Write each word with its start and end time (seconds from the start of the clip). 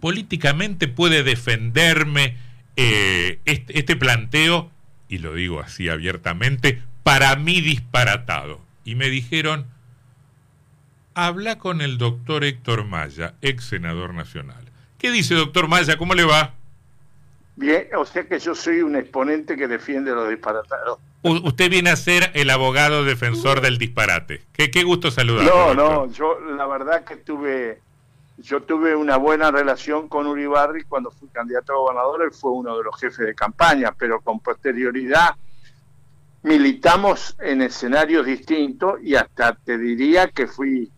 políticamente 0.00 0.88
puede 0.88 1.22
defenderme 1.22 2.36
eh, 2.76 3.40
este, 3.44 3.78
este 3.78 3.96
planteo, 3.96 4.70
y 5.08 5.18
lo 5.18 5.34
digo 5.34 5.60
así 5.60 5.88
abiertamente, 5.88 6.82
para 7.02 7.36
mí 7.36 7.60
disparatado? 7.60 8.60
Y 8.84 8.94
me 8.94 9.10
dijeron, 9.10 9.66
habla 11.14 11.58
con 11.58 11.80
el 11.80 11.98
doctor 11.98 12.44
Héctor 12.44 12.84
Maya, 12.84 13.34
ex 13.42 13.64
senador 13.64 14.14
nacional. 14.14 14.64
¿Qué 14.98 15.10
dice 15.10 15.34
doctor 15.34 15.68
Maya? 15.68 15.96
¿Cómo 15.96 16.14
le 16.14 16.24
va? 16.24 16.54
Bien, 17.56 17.88
o 17.96 18.04
sea 18.04 18.24
que 18.24 18.38
yo 18.38 18.54
soy 18.54 18.82
un 18.82 18.94
exponente 18.94 19.56
que 19.56 19.66
defiende 19.66 20.12
los 20.12 20.28
disparatados. 20.28 21.00
usted 21.22 21.68
viene 21.70 21.90
a 21.90 21.96
ser 21.96 22.30
el 22.34 22.50
abogado 22.50 23.02
defensor 23.02 23.60
del 23.60 23.78
disparate. 23.78 24.42
Qué, 24.52 24.70
qué 24.70 24.84
gusto 24.84 25.10
saludarlo. 25.10 25.74
No, 25.74 26.06
no, 26.06 26.12
yo 26.12 26.38
la 26.56 26.66
verdad 26.66 27.04
que 27.04 27.16
tuve, 27.16 27.80
yo 28.38 28.62
tuve 28.62 28.94
una 28.94 29.16
buena 29.16 29.50
relación 29.50 30.08
con 30.08 30.26
Uribarri 30.26 30.84
cuando 30.84 31.10
fui 31.10 31.28
candidato 31.28 31.72
a 31.72 31.76
gobernador, 31.76 32.22
él 32.22 32.32
fue 32.32 32.52
uno 32.52 32.76
de 32.76 32.84
los 32.84 32.98
jefes 32.98 33.26
de 33.26 33.34
campaña, 33.34 33.94
pero 33.98 34.20
con 34.20 34.40
posterioridad 34.40 35.34
militamos 36.42 37.36
en 37.40 37.62
escenarios 37.62 38.24
distintos 38.24 39.00
y 39.02 39.16
hasta 39.16 39.54
te 39.54 39.76
diría 39.76 40.28
que 40.28 40.46
fui 40.46 40.90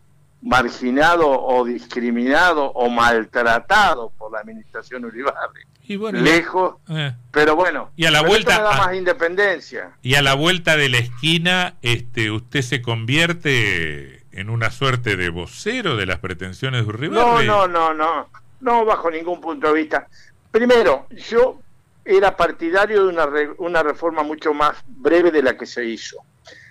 marginado 0.42 1.28
o 1.28 1.64
discriminado 1.64 2.66
o 2.66 2.88
maltratado 2.88 4.12
por 4.18 4.32
la 4.32 4.40
administración 4.40 5.04
Uribarri. 5.04 5.62
Y 5.82 5.96
bueno, 5.96 6.20
Lejos, 6.20 6.76
eh. 6.88 7.14
pero 7.32 7.56
bueno, 7.56 7.90
y 7.96 8.04
a 8.04 8.10
la 8.10 8.22
vuelta 8.22 8.62
da 8.62 8.86
más 8.86 8.94
independencia. 8.94 9.90
Y 10.02 10.14
a 10.14 10.22
la 10.22 10.34
vuelta 10.34 10.76
de 10.76 10.88
la 10.88 10.98
esquina, 10.98 11.74
este, 11.82 12.30
usted 12.30 12.62
se 12.62 12.80
convierte 12.80 14.19
en 14.40 14.50
una 14.50 14.70
suerte 14.70 15.16
de 15.16 15.28
vocero 15.28 15.96
de 15.96 16.06
las 16.06 16.18
pretensiones 16.18 16.86
de 16.86 16.88
Uribarri. 16.88 17.46
No, 17.46 17.68
no, 17.68 17.68
no, 17.68 17.94
no, 17.94 18.28
no 18.60 18.84
bajo 18.84 19.10
ningún 19.10 19.40
punto 19.40 19.68
de 19.68 19.74
vista. 19.74 20.08
Primero, 20.50 21.06
yo 21.30 21.60
era 22.04 22.36
partidario 22.36 23.04
de 23.04 23.08
una, 23.08 23.28
una 23.58 23.82
reforma 23.82 24.22
mucho 24.22 24.54
más 24.54 24.76
breve 24.86 25.30
de 25.30 25.42
la 25.42 25.56
que 25.56 25.66
se 25.66 25.84
hizo. 25.84 26.16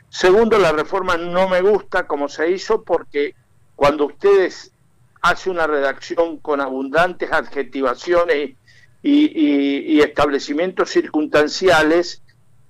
Segundo, 0.10 0.58
la 0.58 0.72
reforma 0.72 1.18
no 1.18 1.48
me 1.48 1.62
gusta 1.62 2.08
como 2.08 2.28
se 2.28 2.50
hizo 2.50 2.84
porque 2.84 3.36
cuando 3.76 4.08
ustedes 4.08 4.72
hacen 5.22 5.54
una 5.54 5.68
redacción 5.68 6.38
con 6.38 6.62
abundantes 6.62 7.32
adjetivaciones 7.32 8.56
y, 9.04 10.02
establecimientos 10.02 10.90
circunstanciales, 10.90 12.24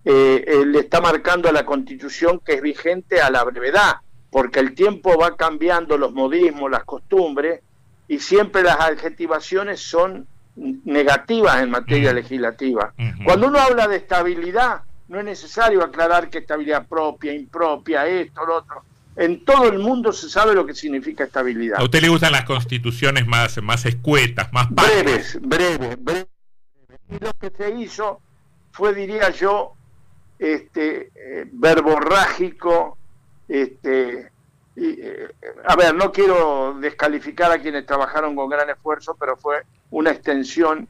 eh, 0.03 0.43
eh, 0.45 0.65
le 0.65 0.79
está 0.79 0.99
marcando 0.99 1.47
a 1.47 1.51
la 1.51 1.65
constitución 1.65 2.39
que 2.45 2.55
es 2.55 2.61
vigente 2.61 3.21
a 3.21 3.29
la 3.29 3.43
brevedad, 3.43 3.95
porque 4.29 4.59
el 4.59 4.75
tiempo 4.75 5.17
va 5.17 5.35
cambiando 5.35 5.97
los 5.97 6.13
modismos, 6.13 6.69
las 6.69 6.83
costumbres, 6.83 7.61
y 8.07 8.19
siempre 8.19 8.63
las 8.63 8.79
adjetivaciones 8.79 9.81
son 9.81 10.27
negativas 10.55 11.61
en 11.61 11.69
materia 11.69 12.13
legislativa. 12.13 12.93
Cuando 13.23 13.47
uno 13.47 13.59
habla 13.59 13.87
de 13.87 13.97
estabilidad, 13.97 14.81
no 15.07 15.19
es 15.19 15.25
necesario 15.25 15.83
aclarar 15.83 16.29
que 16.29 16.39
estabilidad 16.39 16.87
propia, 16.87 17.33
impropia, 17.33 18.05
esto, 18.07 18.45
lo 18.45 18.57
otro 18.57 18.83
en 19.19 19.43
todo 19.43 19.67
el 19.67 19.79
mundo 19.79 20.13
se 20.13 20.29
sabe 20.29 20.53
lo 20.53 20.65
que 20.65 20.73
significa 20.73 21.25
estabilidad. 21.25 21.79
¿A 21.79 21.83
usted 21.83 22.01
le 22.01 22.07
gustan 22.07 22.31
las 22.31 22.45
constituciones 22.45 23.27
más, 23.27 23.61
más 23.61 23.85
escuetas, 23.85 24.51
más 24.53 24.69
breves, 24.69 25.37
breves, 25.41 26.01
breves? 26.01 26.27
Y 27.09 27.23
lo 27.23 27.33
que 27.33 27.51
se 27.55 27.69
hizo 27.71 28.21
fue, 28.71 28.93
diría 28.93 29.29
yo, 29.31 29.73
este, 30.37 31.11
eh, 31.15 31.45
verborrágico, 31.51 32.97
este, 33.49 34.31
eh, 34.75 35.27
a 35.65 35.75
ver, 35.75 35.93
no 35.95 36.11
quiero 36.11 36.77
descalificar 36.79 37.51
a 37.51 37.59
quienes 37.59 37.85
trabajaron 37.85 38.35
con 38.35 38.49
gran 38.49 38.69
esfuerzo, 38.69 39.17
pero 39.19 39.35
fue 39.35 39.63
una 39.91 40.11
extensión 40.11 40.87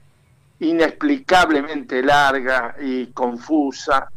inexplicablemente 0.59 2.03
larga 2.03 2.75
y 2.81 3.07
confusa 3.07 4.09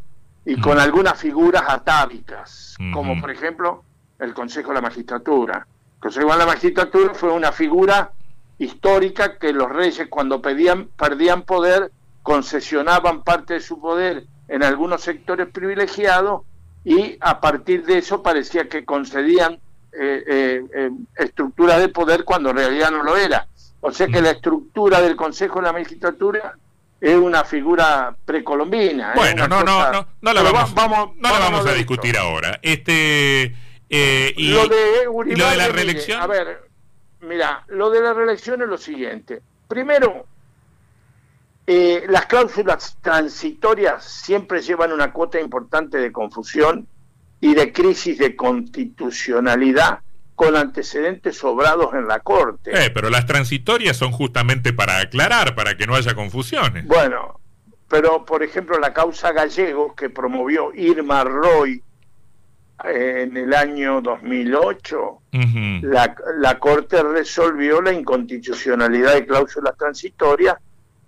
y 0.44 0.60
con 0.60 0.78
algunas 0.78 1.18
figuras 1.18 1.62
atávicas, 1.68 2.76
como 2.92 3.20
por 3.20 3.30
ejemplo 3.30 3.84
el 4.18 4.34
Consejo 4.34 4.70
de 4.70 4.74
la 4.74 4.80
Magistratura. 4.80 5.66
El 5.94 6.00
Consejo 6.00 6.32
de 6.32 6.38
la 6.38 6.46
Magistratura 6.46 7.14
fue 7.14 7.30
una 7.30 7.52
figura 7.52 8.10
histórica 8.58 9.38
que 9.38 9.52
los 9.52 9.70
reyes 9.70 10.08
cuando 10.08 10.42
pedían, 10.42 10.88
perdían 10.96 11.42
poder 11.42 11.92
concesionaban 12.22 13.22
parte 13.22 13.54
de 13.54 13.60
su 13.60 13.80
poder 13.80 14.24
en 14.48 14.62
algunos 14.62 15.02
sectores 15.02 15.48
privilegiados 15.48 16.42
y 16.84 17.16
a 17.20 17.40
partir 17.40 17.84
de 17.84 17.98
eso 17.98 18.22
parecía 18.22 18.68
que 18.68 18.84
concedían 18.84 19.54
eh, 19.92 20.24
eh, 20.26 20.64
eh, 20.74 20.90
estructuras 21.16 21.80
de 21.80 21.88
poder 21.88 22.24
cuando 22.24 22.50
en 22.50 22.56
realidad 22.56 22.90
no 22.90 23.02
lo 23.02 23.16
era. 23.16 23.46
O 23.80 23.90
sea 23.90 24.06
que 24.06 24.22
la 24.22 24.30
estructura 24.30 25.00
del 25.00 25.16
Consejo 25.16 25.58
de 25.60 25.66
la 25.66 25.72
Magistratura 25.72 26.56
es 27.00 27.16
una 27.16 27.44
figura 27.44 28.14
precolombina. 28.24 29.12
Bueno, 29.14 29.48
no, 29.48 29.64
no, 29.64 29.90
no, 29.92 30.06
no, 30.20 30.32
la 30.32 30.42
vamos, 30.42 31.16
no 31.16 31.28
la 31.30 31.38
vamos 31.38 31.66
a 31.66 31.72
discutir 31.72 32.16
ahora. 32.16 32.60
Este 32.62 33.54
eh, 33.94 34.32
y, 34.36 34.52
lo 34.52 34.68
de 34.68 35.36
lo 35.36 35.50
de 35.50 35.56
la 35.56 35.68
reelección. 35.68 36.18
a 36.18 36.26
ver, 36.26 36.62
mira, 37.20 37.62
lo 37.68 37.90
de 37.90 38.00
la 38.00 38.14
reelección 38.14 38.62
es 38.62 38.68
lo 38.68 38.78
siguiente. 38.78 39.42
Primero, 39.68 40.26
eh, 41.66 42.04
las 42.08 42.26
cláusulas 42.26 42.98
transitorias 43.00 44.04
siempre 44.04 44.60
llevan 44.62 44.92
una 44.92 45.12
cuota 45.12 45.40
importante 45.40 45.98
de 45.98 46.10
confusión 46.10 46.88
y 47.40 47.54
de 47.54 47.72
crisis 47.72 48.18
de 48.18 48.34
constitucionalidad 48.34 50.00
con 50.34 50.56
antecedentes 50.56 51.38
sobrados 51.38 51.94
en 51.94 52.08
la 52.08 52.18
Corte. 52.20 52.72
Eh, 52.72 52.90
pero 52.90 53.10
las 53.10 53.26
transitorias 53.26 53.96
son 53.96 54.10
justamente 54.10 54.72
para 54.72 54.98
aclarar, 54.98 55.54
para 55.54 55.76
que 55.76 55.86
no 55.86 55.94
haya 55.94 56.14
confusiones. 56.14 56.84
Bueno, 56.86 57.38
pero 57.88 58.24
por 58.24 58.42
ejemplo 58.42 58.78
la 58.80 58.92
causa 58.92 59.32
Gallego 59.32 59.94
que 59.94 60.10
promovió 60.10 60.74
Irma 60.74 61.22
Roy 61.22 61.80
en 62.84 63.36
el 63.36 63.54
año 63.54 64.00
2008, 64.00 65.18
la, 65.82 66.16
la 66.38 66.58
Corte 66.58 67.00
resolvió 67.00 67.80
la 67.80 67.92
inconstitucionalidad 67.92 69.14
de 69.14 69.26
cláusulas 69.26 69.76
transitorias 69.76 70.56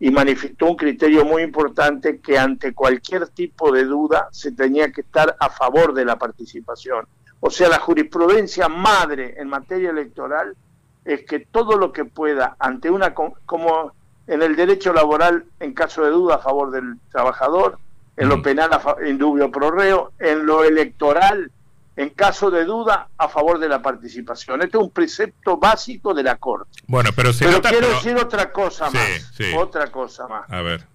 y 0.00 0.10
manifestó 0.10 0.66
un 0.66 0.76
criterio 0.76 1.24
muy 1.24 1.42
importante 1.42 2.20
que 2.20 2.38
ante 2.38 2.74
cualquier 2.74 3.28
tipo 3.28 3.72
de 3.72 3.84
duda 3.84 4.28
se 4.32 4.52
tenía 4.52 4.90
que 4.92 5.02
estar 5.02 5.36
a 5.38 5.48
favor 5.50 5.94
de 5.94 6.04
la 6.04 6.16
participación. 6.16 7.06
O 7.40 7.50
sea, 7.50 7.68
la 7.68 7.78
jurisprudencia 7.78 8.68
madre 8.68 9.34
en 9.38 9.48
materia 9.48 9.90
electoral 9.90 10.56
es 11.04 11.24
que 11.24 11.40
todo 11.40 11.76
lo 11.76 11.92
que 11.92 12.04
pueda 12.04 12.56
ante 12.58 12.90
una 12.90 13.14
como 13.14 13.92
en 14.26 14.42
el 14.42 14.56
derecho 14.56 14.92
laboral 14.92 15.44
en 15.60 15.74
caso 15.74 16.02
de 16.04 16.10
duda 16.10 16.36
a 16.36 16.38
favor 16.38 16.70
del 16.70 16.98
trabajador, 17.10 17.78
en 18.16 18.28
lo 18.28 18.42
penal 18.42 18.70
en 19.00 19.18
dubio 19.18 19.50
pro 19.50 19.70
reo, 19.70 20.12
en 20.18 20.46
lo 20.46 20.64
electoral 20.64 21.50
en 21.96 22.10
caso 22.10 22.50
de 22.50 22.64
duda, 22.64 23.08
a 23.16 23.28
favor 23.28 23.58
de 23.58 23.68
la 23.68 23.80
participación. 23.80 24.62
Este 24.62 24.76
es 24.76 24.82
un 24.82 24.90
precepto 24.90 25.56
básico 25.56 26.12
de 26.12 26.24
la 26.24 26.36
Corte. 26.36 26.80
Bueno, 26.86 27.10
pero, 27.14 27.30
quiero 27.32 27.88
decir 27.88 28.16
otra 28.16 28.50
cosa 28.50 28.90
más. 28.90 29.32
Otra 29.56 29.90
cosa 29.90 30.26
más. 30.26 30.50
A 30.50 30.62
ver. 30.62 30.86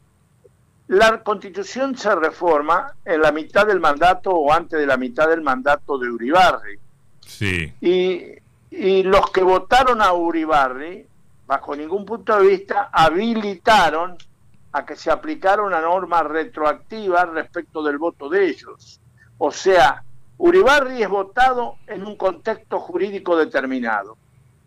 La 0.87 1.21
Constitución 1.23 1.95
se 1.95 2.13
reforma 2.15 2.93
en 3.05 3.21
la 3.21 3.31
mitad 3.31 3.65
del 3.67 3.79
mandato 3.79 4.31
o 4.31 4.51
antes 4.51 4.79
de 4.79 4.87
la 4.87 4.97
mitad 4.97 5.29
del 5.29 5.41
mandato 5.41 5.97
de 5.97 6.09
Uribarri. 6.09 6.79
Sí. 7.25 7.71
Y, 7.79 8.23
y 8.71 9.03
los 9.03 9.29
que 9.31 9.43
votaron 9.43 10.01
a 10.01 10.11
Uribarri, 10.13 11.05
bajo 11.45 11.75
ningún 11.75 12.05
punto 12.05 12.37
de 12.39 12.47
vista, 12.47 12.89
habilitaron 12.91 14.17
a 14.71 14.85
que 14.85 14.95
se 14.95 15.11
aplicara 15.11 15.61
una 15.61 15.79
norma 15.79 16.23
retroactiva 16.23 17.25
respecto 17.25 17.83
del 17.83 17.97
voto 17.97 18.27
de 18.27 18.47
ellos. 18.47 18.99
O 19.37 19.51
sea, 19.51 20.03
Uribarri 20.39 21.03
es 21.03 21.09
votado 21.09 21.75
en 21.85 22.05
un 22.05 22.15
contexto 22.15 22.79
jurídico 22.79 23.35
determinado 23.35 24.17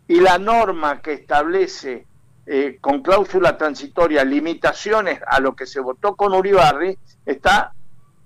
y 0.07 0.19
la 0.19 0.37
norma 0.37 1.01
que 1.01 1.13
establece 1.13 2.05
eh, 2.45 2.77
con 2.79 3.01
cláusula 3.01 3.57
transitoria 3.57 4.23
limitaciones 4.23 5.19
a 5.25 5.39
lo 5.39 5.55
que 5.55 5.65
se 5.65 5.79
votó 5.79 6.15
con 6.15 6.33
Uribarri 6.33 6.97
está 7.25 7.73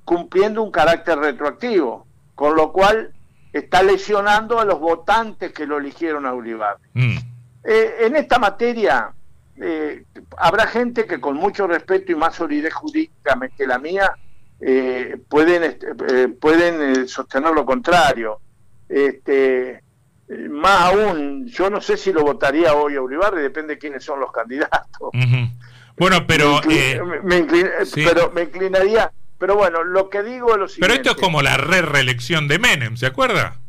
cumpliendo 0.03 0.61
un 0.61 0.71
carácter 0.71 1.19
retroactivo, 1.19 2.05
con 2.35 2.55
lo 2.55 2.73
cual 2.73 3.13
está 3.53 3.81
lesionando 3.81 4.59
a 4.59 4.65
los 4.65 4.79
votantes 4.79 5.53
que 5.53 5.65
lo 5.65 5.77
eligieron 5.77 6.25
a 6.25 6.33
Uribarri. 6.33 6.83
Mm. 6.95 7.17
Eh, 7.63 7.95
en 8.01 8.15
esta 8.17 8.39
materia 8.39 9.13
eh, 9.55 10.03
habrá 10.37 10.67
gente 10.67 11.05
que 11.05 11.21
con 11.21 11.37
mucho 11.37 11.65
respeto 11.65 12.11
y 12.11 12.15
más 12.15 12.35
solidez 12.35 12.73
jurídica 12.73 13.39
que 13.55 13.65
la 13.65 13.79
mía 13.79 14.11
eh, 14.59 15.17
pueden, 15.29 15.63
este, 15.63 15.87
eh, 16.09 16.27
pueden 16.29 16.81
eh, 16.81 17.07
sostener 17.07 17.53
lo 17.53 17.65
contrario. 17.65 18.39
Este, 18.89 19.83
más 20.49 20.81
aún, 20.81 21.45
yo 21.47 21.69
no 21.69 21.81
sé 21.81 21.97
si 21.97 22.11
lo 22.11 22.23
votaría 22.23 22.73
hoy 22.73 22.95
a 22.95 23.01
Uribarri, 23.01 23.41
depende 23.41 23.75
de 23.75 23.79
quiénes 23.79 24.03
son 24.03 24.19
los 24.19 24.31
candidatos. 24.31 25.11
Bueno, 25.97 26.27
pero 26.27 26.61
me, 27.23 27.47
pero 27.93 28.31
me 28.31 28.43
inclinaría, 28.43 29.11
pero 29.37 29.55
bueno, 29.55 29.83
lo 29.83 30.09
que 30.09 30.23
digo 30.23 30.51
es 30.51 30.57
lo 30.57 30.67
siguiente. 30.67 30.87
Pero 30.87 30.93
esto 30.93 31.11
es 31.11 31.25
como 31.25 31.41
la 31.41 31.57
re 31.57 31.81
reelección 31.81 32.47
de 32.47 32.59
Menem, 32.59 32.97
¿se 32.97 33.07
acuerda? 33.07 33.59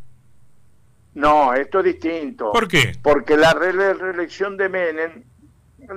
No, 1.15 1.55
esto 1.55 1.79
es 1.81 1.87
distinto. 1.87 2.53
¿Por 2.53 2.69
qué? 2.69 2.93
Porque 3.03 3.37
la 3.37 3.55
re 3.55 3.73
reelección 3.73 4.57
de 4.57 4.69
Menem 4.69 5.25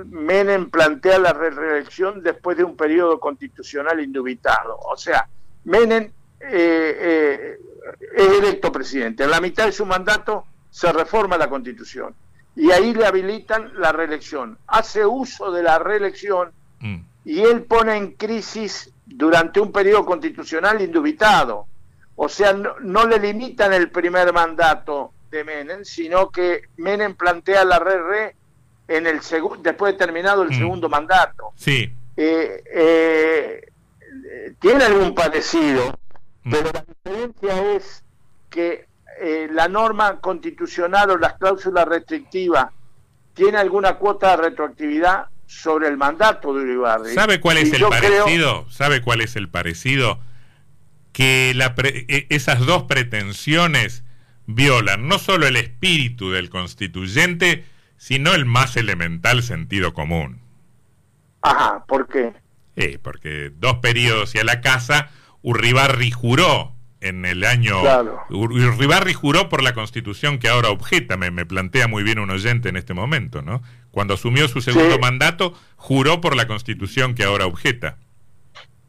Menem 0.06 0.70
plantea 0.70 1.18
la 1.18 1.32
reelección 1.32 2.22
después 2.22 2.56
de 2.56 2.64
un 2.64 2.76
periodo 2.76 3.18
constitucional 3.18 4.00
indubitado. 4.00 4.78
O 4.78 4.96
sea, 4.96 5.28
Menem 5.64 6.10
eh, 6.40 6.96
eh, 7.00 7.58
es 8.16 8.28
electo 8.38 8.70
presidente. 8.70 9.24
En 9.24 9.30
la 9.30 9.40
mitad 9.40 9.66
de 9.66 9.72
su 9.72 9.84
mandato 9.84 10.44
se 10.70 10.92
reforma 10.92 11.36
la 11.36 11.48
constitución 11.48 12.14
y 12.54 12.70
ahí 12.70 12.94
le 12.94 13.06
habilitan 13.06 13.72
la 13.78 13.92
reelección. 13.92 14.58
Hace 14.66 15.04
uso 15.04 15.50
de 15.52 15.62
la 15.62 15.78
reelección 15.78 16.52
mm. 16.80 16.98
y 17.24 17.40
él 17.40 17.64
pone 17.64 17.96
en 17.96 18.12
crisis 18.12 18.92
durante 19.04 19.60
un 19.60 19.72
periodo 19.72 20.04
constitucional 20.04 20.80
indubitado. 20.80 21.66
O 22.16 22.28
sea, 22.28 22.52
no, 22.52 23.06
le 23.06 23.18
limitan 23.18 23.72
el 23.72 23.90
primer 23.90 24.32
mandato 24.32 25.12
de 25.30 25.44
Menem, 25.44 25.84
sino 25.84 26.30
que 26.30 26.62
Menem 26.76 27.14
plantea 27.14 27.64
la 27.64 27.78
re-re 27.78 28.36
en 28.96 29.06
el 29.06 29.20
después 29.62 29.94
de 29.94 29.98
terminado 29.98 30.42
el 30.42 30.50
mm. 30.50 30.58
segundo 30.58 30.88
mandato. 30.88 31.52
Sí. 31.56 31.92
Eh, 32.16 32.62
eh, 32.74 33.72
tiene 34.60 34.84
algún 34.84 35.14
parecido, 35.14 35.98
mm. 36.44 36.50
pero 36.50 36.70
la 36.72 36.84
diferencia 36.86 37.74
es 37.74 38.04
que 38.50 38.86
eh, 39.20 39.48
la 39.50 39.68
norma 39.68 40.20
constitucional 40.20 41.10
o 41.10 41.16
las 41.16 41.34
cláusulas 41.34 41.86
restrictivas 41.86 42.66
tiene 43.34 43.58
alguna 43.58 43.94
cuota 43.94 44.36
de 44.36 44.48
retroactividad 44.48 45.26
sobre 45.46 45.88
el 45.88 45.96
mandato 45.96 46.54
de 46.54 46.62
Uribarri. 46.62 47.14
¿Sabe 47.14 47.40
cuál 47.40 47.58
es 47.58 47.72
el 47.72 47.82
parecido? 47.82 48.66
¿Sabe 48.70 49.00
cuál 49.00 49.20
es 49.22 49.36
el 49.36 49.48
parecido? 49.48 50.18
Que 51.12 51.50
e, 51.50 52.26
esas 52.30 52.60
dos 52.60 52.84
pretensiones 52.84 54.04
violan 54.46 55.08
no 55.08 55.18
solo 55.18 55.46
el 55.46 55.56
espíritu 55.56 56.30
del 56.30 56.50
constituyente, 56.50 57.64
sino 58.02 58.34
el 58.34 58.46
más 58.46 58.76
elemental 58.76 59.44
sentido 59.44 59.94
común. 59.94 60.40
Ajá, 61.40 61.84
¿por 61.86 62.08
qué? 62.08 62.32
Eh, 62.74 62.98
porque 63.00 63.52
dos 63.54 63.76
periodos 63.76 64.34
y 64.34 64.40
a 64.40 64.44
la 64.44 64.60
casa, 64.60 65.10
Urribarri 65.42 66.10
juró 66.10 66.72
en 67.00 67.24
el 67.24 67.44
año... 67.44 67.80
Claro. 67.80 68.18
Urribarri 68.28 69.14
juró 69.14 69.48
por 69.48 69.62
la 69.62 69.72
constitución 69.72 70.40
que 70.40 70.48
ahora 70.48 70.70
objeta, 70.70 71.16
me, 71.16 71.30
me, 71.30 71.46
plantea 71.46 71.86
muy 71.86 72.02
bien 72.02 72.18
un 72.18 72.30
oyente 72.30 72.70
en 72.70 72.76
este 72.76 72.92
momento, 72.92 73.40
¿no? 73.40 73.62
Cuando 73.92 74.14
asumió 74.14 74.48
su 74.48 74.62
segundo 74.62 74.98
mandato, 74.98 75.54
juró 75.76 76.20
por 76.20 76.34
la 76.34 76.48
constitución 76.48 77.14
que 77.14 77.22
ahora 77.22 77.46
objeta. 77.46 77.98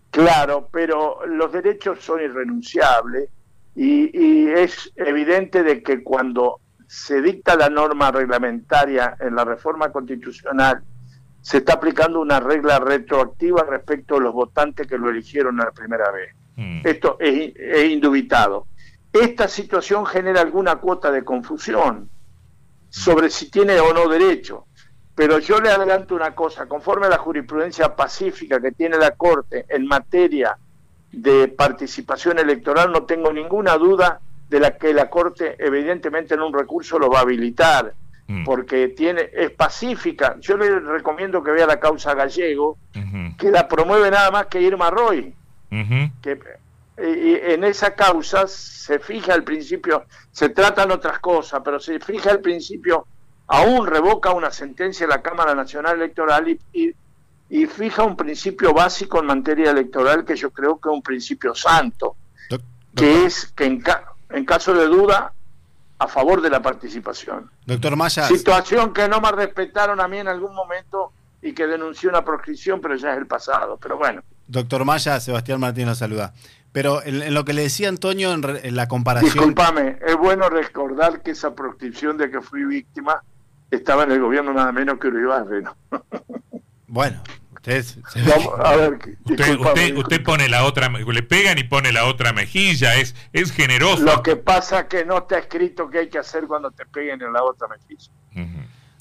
Claro, 0.10 0.70
pero 0.72 1.24
los 1.28 1.54
derechos 1.54 2.00
son 2.00 2.20
irrenunciables 2.20 3.30
y 3.76 4.48
es 4.50 4.92
evidente 4.96 5.62
de 5.62 5.84
que 5.84 6.02
cuando 6.04 6.63
se 6.94 7.24
dicta 7.24 7.56
la 7.56 7.70
norma 7.70 8.12
reglamentaria 8.12 9.18
en 9.20 9.36
la 9.36 9.44
reforma 9.44 9.92
constitucional, 9.92 10.84
se 11.42 11.58
está 11.58 11.74
aplicando 11.74 12.22
una 12.22 12.40
regla 12.40 12.78
retroactiva 12.78 13.64
respecto 13.68 14.18
a 14.18 14.20
los 14.20 14.32
votantes 14.32 14.86
que 14.86 15.00
lo 15.00 15.10
eligieron 15.10 15.58
la 15.58 15.72
primera 15.72 16.12
vez. 16.12 16.36
Mm. 16.56 16.82
Esto 16.86 17.18
es, 17.20 17.90
indubitado. 17.90 18.68
Esta 19.12 19.48
situación 19.48 20.06
genera 20.06 20.42
alguna 20.42 20.76
cuota 20.76 21.10
de 21.10 21.24
confusión 21.24 22.12
sobre 22.90 23.32
si 23.32 23.50
tiene 23.50 23.80
o 23.80 23.92
no 23.92 24.08
derecho. 24.08 24.68
Pero 25.16 25.40
yo 25.40 25.60
le 25.60 25.72
adelanto 25.72 26.14
una 26.14 26.36
cosa, 26.36 26.68
conforme 26.68 27.08
a 27.08 27.10
la 27.10 27.18
jurisprudencia 27.18 27.96
pacífica 27.96 28.62
que 28.62 28.72
tiene 28.72 28.98
la 28.98 29.16
Corte 29.16 29.66
en 29.68 29.88
materia 29.88 30.56
de 31.12 31.48
participación 31.48 32.38
electoral, 32.38 32.92
no 32.92 33.04
tengo 33.06 33.34
ninguna 33.34 33.78
duda 33.78 34.22
de 34.54 34.60
la 34.60 34.78
que 34.78 34.94
la 34.94 35.10
Corte 35.10 35.56
evidentemente 35.58 36.36
en 36.36 36.42
un 36.42 36.54
recurso 36.54 37.00
lo 37.00 37.10
va 37.10 37.18
a 37.18 37.22
habilitar, 37.24 37.92
mm. 38.28 38.44
porque 38.44 38.90
tiene 38.90 39.32
es 39.34 39.50
pacífica. 39.50 40.38
Yo 40.40 40.58
le 40.58 40.80
recomiendo 40.80 41.44
que 41.44 41.50
vea 41.50 41.66
la 41.66 41.80
causa 41.80 42.14
Gallego, 42.14 42.78
que 43.40 43.50
la 43.50 43.68
promueve 43.68 44.12
nada 44.12 44.30
más 44.30 44.46
que 44.46 44.62
Irma 44.62 44.92
Roy, 44.92 45.34
que 46.22 46.40
y 46.96 47.34
en 47.52 47.64
esa 47.64 47.96
causa 47.96 48.46
se 48.48 49.00
fija 49.00 49.34
el 49.34 49.44
principio, 49.44 50.06
se 50.32 50.50
tratan 50.50 50.92
otras 50.92 51.18
cosas, 51.18 51.62
pero 51.66 51.80
se 51.80 52.00
fija 52.00 52.30
el 52.30 52.42
principio, 52.42 53.08
aún 53.48 53.88
revoca 53.88 54.32
una 54.34 54.52
sentencia 54.52 55.08
de 55.08 55.14
la 55.14 55.24
Cámara 55.24 55.56
Nacional 55.56 55.96
Electoral 55.96 56.48
y, 56.72 56.94
y, 57.50 57.66
fija 57.66 58.04
un 58.04 58.16
principio 58.16 58.72
básico 58.72 59.20
en 59.20 59.26
materia 59.26 59.72
electoral 59.72 60.24
que 60.24 60.36
yo 60.36 60.52
creo 60.52 60.80
que 60.80 60.90
es 60.90 60.94
un 60.94 61.02
principio 61.02 61.56
santo, 61.56 62.16
que 62.96 63.26
es 63.26 63.48
que 63.48 63.66
en, 63.66 63.82
en 64.34 64.46
caso 64.46 64.74
de 64.74 64.88
duda, 64.88 65.34
a 66.00 66.08
favor 66.08 66.42
de 66.42 66.50
la 66.50 66.62
participación. 66.62 67.50
Doctor 67.66 67.96
Maya. 67.96 68.28
Situación 68.28 68.94
que 68.94 69.08
no 69.08 69.22
me 69.22 69.32
respetaron 69.32 70.02
a 70.02 70.08
mí 70.08 70.18
en 70.18 70.28
algún 70.28 70.54
momento 70.54 71.14
y 71.42 71.54
que 71.54 71.68
denunció 71.68 72.10
una 72.10 72.26
proscripción, 72.26 72.82
pero 72.82 72.96
ya 72.96 73.12
es 73.12 73.18
el 73.18 73.28
pasado. 73.28 73.78
Pero 73.82 73.98
bueno. 73.98 74.22
Doctor 74.48 74.86
Maya, 74.86 75.20
Sebastián 75.20 75.60
Martín 75.60 75.86
la 75.86 75.96
saluda. 75.96 76.34
Pero 76.72 77.04
en, 77.04 77.34
lo 77.34 77.46
que 77.46 77.54
le 77.54 77.62
decía 77.62 77.88
Antonio, 77.88 78.34
en, 78.34 78.76
la 78.76 78.88
comparación. 78.88 79.32
Disculpame, 79.32 80.00
es 80.06 80.18
bueno 80.18 80.50
recordar 80.50 81.22
que 81.22 81.32
esa 81.32 81.54
proscripción 81.54 82.18
de 82.18 82.32
que 82.32 82.42
fui 82.42 82.66
víctima 82.66 83.22
estaba 83.70 84.04
en 84.04 84.12
el 84.12 84.20
gobierno 84.20 84.54
nada 84.54 84.72
menos 84.72 85.00
que 85.00 85.08
Uribarri, 85.08 85.64
¿no? 85.64 85.76
Bueno, 86.88 87.22
usted, 89.96 90.24
pone 90.24 90.50
la 90.50 90.66
otra, 90.66 90.90
le 90.90 91.24
pegan 91.24 91.58
y 91.58 91.64
pone 91.64 91.92
la 91.92 92.06
otra 92.06 92.34
mejilla, 92.34 92.96
es, 92.96 93.16
es 93.32 93.52
generoso. 93.52 94.04
Lo 94.04 94.22
que 94.22 94.36
pasa 94.36 94.82
es 94.82 94.86
que 94.86 95.06
no 95.06 95.20
está 95.20 95.40
escrito 95.40 95.90
qué 95.90 96.00
hay 96.00 96.10
que 96.10 96.20
hacer 96.20 96.46
cuando 96.46 96.72
te 96.72 96.86
peguen 96.86 97.22
en 97.22 97.32
la 97.32 97.44
otra 97.44 97.68
mejilla. 97.68 98.12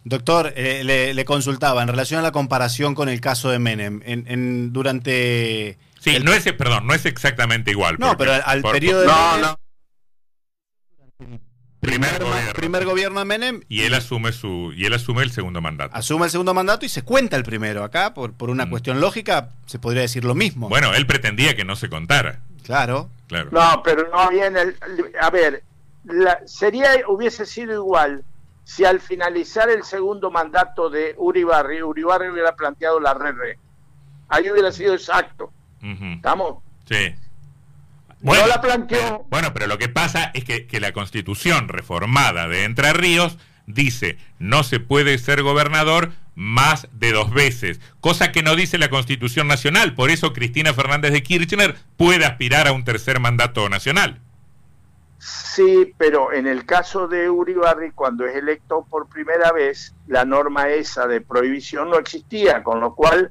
Doctor, 0.05 0.53
eh, 0.56 1.12
le, 1.14 1.25
consultaba 1.25 1.82
en 1.82 1.88
relación 1.88 2.20
a 2.20 2.23
la 2.23 2.32
comparación 2.32 2.94
con 2.94 3.09
el 3.09 3.20
caso 3.20 3.50
de 3.50 3.59
Menem. 3.59 4.00
En, 4.05 4.73
durante. 4.73 5.79
Sí, 6.00 6.19
no 6.23 6.32
es, 6.32 6.44
perdón, 6.53 6.87
no 6.87 6.94
es 6.94 7.06
exactamente 7.06 7.70
igual. 7.70 7.97
No, 7.99 8.17
pero 8.17 8.32
al, 8.44 8.62
periodo 8.62 9.03
de. 9.03 9.06
No, 9.06 9.38
no 9.38 9.62
primer, 11.82 12.84
gobierno. 12.84 13.20
de 13.20 13.25
Menem. 13.25 13.61
Y 13.69 13.82
él 13.82 13.94
asume 13.94 14.32
su 14.32 14.73
y 14.75 14.84
él 14.84 14.94
asume 14.94 15.23
el 15.23 15.32
segundo 15.32 15.61
mandato. 15.61 15.94
Asume 15.94 16.26
el 16.26 16.31
segundo 16.31 16.55
mandato 16.55 16.87
y 16.87 16.88
se 16.88 17.02
cuenta 17.02 17.37
el 17.37 17.43
primero. 17.43 17.82
Acá, 17.82 18.14
por, 18.14 18.32
por 18.34 18.50
una 18.50 18.67
mm. 18.67 18.70
cuestión 18.70 19.00
lógica, 19.00 19.50
se 19.67 19.79
podría 19.79 20.02
decir 20.02 20.25
lo 20.25 20.34
mismo. 20.34 20.69
Bueno, 20.69 20.94
él 20.94 21.06
pretendía 21.06 21.56
que 21.56 21.64
no 21.64 21.76
se 21.76 21.88
contara. 21.88 22.40
Claro. 22.62 23.11
claro. 23.26 23.50
No, 23.50 23.82
pero 23.82 24.08
no 24.11 24.31
viene 24.31 24.61
el, 24.61 24.76
a 25.20 25.31
ver, 25.31 25.64
sería 26.46 26.90
hubiese 27.08 27.44
sido 27.44 27.75
igual 27.75 28.25
si 28.64 28.84
al 28.84 29.00
finalizar 29.00 29.69
el 29.69 29.82
segundo 29.82 30.31
mandato 30.31 30.88
de 30.88 31.14
Uribarri, 31.19 31.82
Uribarri 31.82 32.29
hubiera 32.29 32.55
planteado 32.55 33.00
la 33.00 33.12
re-re. 33.14 33.58
Ahí 34.29 34.51
hubiera 34.51 34.70
sido 34.70 34.94
exacto. 34.94 35.53
¿Estamos? 35.82 36.62
Sí. 36.89 37.15
Bueno, 38.22 38.46
la 38.46 38.60
planteó. 38.60 39.26
Bueno, 39.29 39.52
pero 39.52 39.67
lo 39.67 39.79
que 39.79 39.88
pasa 39.88 40.31
es 40.32 40.44
que, 40.44 40.81
la 40.81 40.93
constitución 40.93 41.69
reformada 41.69 42.48
de 42.48 42.64
Entre 42.64 42.93
Ríos 42.93 43.36
dice 43.67 44.17
no 44.38 44.62
se 44.64 44.81
puede 44.81 45.19
ser 45.19 45.43
gobernador 45.43 46.12
más 46.34 46.88
de 46.93 47.12
dos 47.12 47.32
veces, 47.32 47.81
cosa 48.00 48.32
que 48.32 48.43
no 48.43 48.56
dice 48.56 48.79
la 48.79 48.88
Constitución 48.88 49.48
Nacional. 49.48 49.94
Por 49.94 50.10
eso 50.10 50.32
Cristina 50.32 50.72
Fernández 50.72 51.12
de 51.12 51.22
Kirchner 51.22 51.76
puede 51.96 52.24
aspirar 52.24 52.67
a 52.67 52.72
un 52.72 52.84
tercer 52.84 53.20
mandato 53.20 53.69
nacional. 53.69 54.20
Sí, 55.19 55.93
pero 55.98 56.32
en 56.32 56.46
el 56.46 56.64
caso 56.64 57.06
de 57.06 57.29
Uribarri, 57.29 57.93
cuando 57.93 58.26
es 58.26 58.34
electo 58.34 58.86
por 58.88 59.08
primera 59.08 59.52
vez, 59.52 59.94
la 60.06 60.24
norma 60.24 60.70
esa 60.70 61.06
de 61.06 61.20
prohibición 61.20 61.91
no 61.91 61.98
existía, 61.98 62.64
con 62.64 62.81
lo 62.81 62.94
cual 62.94 63.31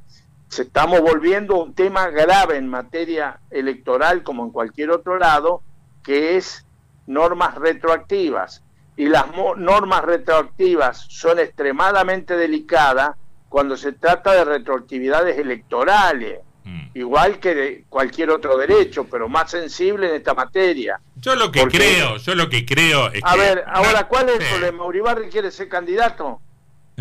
estamos 0.60 1.02
volviendo 1.02 1.56
a 1.56 1.64
un 1.64 1.74
tema 1.74 2.10
grave 2.10 2.58
en 2.58 2.68
materia 2.68 3.40
electoral 3.50 4.24
como 4.24 4.44
en 4.44 4.52
cualquier 4.52 4.92
otro 4.92 5.18
lado, 5.18 5.62
que 6.04 6.38
es 6.38 6.66
normas 7.08 7.56
retroactivas. 7.56 8.64
Y 8.98 9.06
las 9.06 9.26
normas 9.58 10.04
retroactivas 10.04 11.06
son 11.10 11.40
extremadamente 11.40 12.36
delicadas 12.36 13.16
cuando 13.50 13.76
se 13.76 13.94
trata 13.94 14.34
de 14.34 14.46
retroactividades 14.46 15.38
electorales, 15.38 16.40
mm. 16.64 16.88
igual 16.94 17.40
que 17.40 17.56
de 17.56 17.86
cualquier 17.90 18.30
otro 18.30 18.58
derecho, 18.58 19.06
pero 19.10 19.28
más 19.28 19.52
sensible 19.52 20.10
en 20.10 20.16
esta 20.16 20.34
materia. 20.34 21.00
Yo 21.16 21.36
lo 21.36 21.52
que 21.52 21.68
creo, 21.68 22.18
yo 22.18 22.36
lo 22.36 22.50
que 22.50 22.66
creo 22.66 23.12
es 23.12 23.22
a 23.24 23.36
ver, 23.36 23.64
ahora, 23.68 24.08
¿cuál 24.08 24.30
es 24.30 24.40
el 24.40 24.48
problema? 24.48 24.86
¿Uribarri 24.86 25.30
quiere 25.30 25.52
ser 25.52 25.68
candidato? 25.68 26.42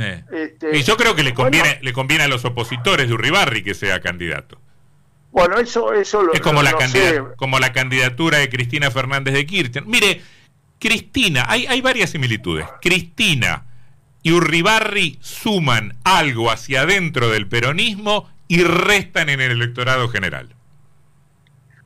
Eh. 0.00 0.24
Este, 0.32 0.76
y 0.76 0.82
yo 0.82 0.96
creo 0.96 1.14
que 1.14 1.22
le 1.22 1.34
conviene, 1.34 1.78
le 1.82 1.92
conviene 1.92 2.24
a 2.24 2.28
los 2.28 2.44
opositores 2.44 3.08
de 3.08 3.14
Uribarri 3.14 3.62
que 3.62 3.74
sea 3.74 4.00
candidato. 4.00 4.58
Bueno, 5.30 5.58
eso, 5.58 5.92
eso 5.92 6.22
lo, 6.22 6.32
es 6.32 6.40
como, 6.40 6.62
la 6.62 6.72
como 7.36 7.60
la 7.60 7.72
candidatura 7.72 8.38
de 8.38 8.48
Cristina 8.48 8.90
Fernández 8.90 9.34
de 9.34 9.46
Kirchner. 9.46 9.86
Mire, 9.86 10.22
Cristina, 10.80 11.44
hay, 11.48 11.66
hay 11.66 11.80
varias 11.80 12.10
similitudes. 12.10 12.66
Cristina 12.80 13.64
y 14.22 14.32
Uribarri 14.32 15.18
suman 15.20 15.94
algo 16.04 16.50
hacia 16.50 16.82
adentro 16.82 17.28
del 17.28 17.46
peronismo 17.46 18.28
y 18.48 18.64
restan 18.64 19.28
en 19.28 19.40
el 19.40 19.52
electorado 19.52 20.08
general. 20.08 20.54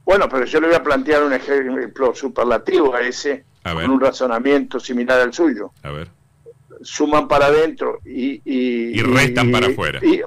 Bueno, 0.05 0.29
pero 0.29 0.45
yo 0.47 0.61
le 0.61 0.69
voy 0.69 0.77
a 0.77 0.83
plantear 0.83 1.23
un 1.23 1.33
ejemplo 1.33 2.15
superlativo 2.15 2.95
a 2.95 3.03
ese, 3.03 3.45
con 3.63 3.91
un 3.91 4.01
razonamiento 4.01 4.81
similar 4.81 5.21
al 5.21 5.33
suyo. 5.35 5.73
A 5.83 5.91
ver 5.91 6.14
suman 6.85 7.27
para 7.29 7.47
adentro 7.47 8.01
y, 8.05 8.41
y, 8.45 8.99
Y 8.99 9.03
restan 9.03 9.51
para 9.51 9.67
afuera. 9.69 10.01
y 10.05 10.21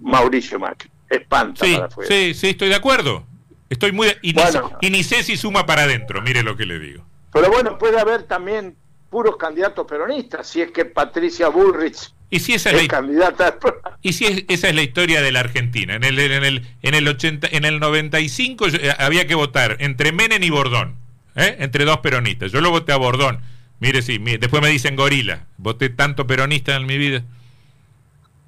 Mauricio 0.00 0.58
Macri, 0.58 0.90
espanta 1.08 1.64
Sí, 1.64 1.74
para 1.74 1.86
afuera. 1.86 2.08
sí, 2.14 2.34
sí, 2.34 2.48
estoy 2.50 2.68
de 2.68 2.74
acuerdo. 2.74 3.24
Estoy 3.70 3.92
muy... 3.92 4.08
Y, 4.22 4.32
ni, 4.34 4.42
Bueno. 4.42 4.72
y 4.80 4.90
ni 4.90 5.02
sé 5.02 5.22
si 5.22 5.36
suma 5.36 5.66
para 5.66 5.82
adentro, 5.84 6.20
mire 6.22 6.42
lo 6.42 6.56
que 6.56 6.66
le 6.66 6.78
digo. 6.78 7.04
Pero 7.32 7.50
bueno, 7.50 7.78
puede 7.78 7.98
haber 7.98 8.24
también 8.24 8.76
puros 9.10 9.36
candidatos 9.36 9.86
peronistas, 9.88 10.46
si 10.48 10.60
es 10.60 10.70
que 10.70 10.84
Patricia 10.84 11.48
Bullrich 11.48 12.12
Y 12.30 12.40
si 12.40 12.52
esa 12.54 12.70
es 12.70 12.82
la, 12.82 12.88
candidata. 12.88 13.56
y 14.02 14.12
si 14.12 14.26
es- 14.26 14.44
esa 14.48 14.68
es 14.68 14.74
la 14.74 14.82
historia 14.82 15.22
de 15.22 15.32
la 15.32 15.40
Argentina. 15.40 15.94
En 15.94 16.04
el, 16.04 16.18
en 16.18 16.44
el, 16.44 16.66
en 16.82 16.94
el, 16.94 17.08
80, 17.08 17.48
en 17.50 17.64
el 17.64 17.80
95 17.80 18.68
yo- 18.68 18.78
eh, 18.78 18.92
había 18.98 19.26
que 19.26 19.34
votar 19.34 19.76
entre 19.80 20.12
Menem 20.12 20.42
y 20.42 20.50
Bordón, 20.50 20.96
¿eh? 21.36 21.56
entre 21.60 21.84
dos 21.84 21.98
peronistas. 21.98 22.52
Yo 22.52 22.60
lo 22.60 22.70
voté 22.70 22.92
a 22.92 22.96
Bordón. 22.96 23.40
Mire, 23.84 24.00
sí, 24.00 24.18
mire, 24.18 24.38
después 24.38 24.62
me 24.62 24.70
dicen 24.70 24.96
gorila. 24.96 25.44
Voté 25.58 25.90
tanto 25.90 26.26
peronista 26.26 26.74
en 26.74 26.86
mi 26.86 26.96
vida. 26.96 27.22